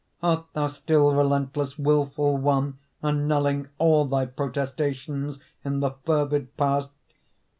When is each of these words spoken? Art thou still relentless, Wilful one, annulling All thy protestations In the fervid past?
Art 0.23 0.47
thou 0.53 0.65
still 0.65 1.11
relentless, 1.13 1.77
Wilful 1.77 2.35
one, 2.37 2.79
annulling 3.03 3.67
All 3.77 4.05
thy 4.05 4.25
protestations 4.25 5.37
In 5.63 5.79
the 5.79 5.91
fervid 5.91 6.57
past? 6.57 6.89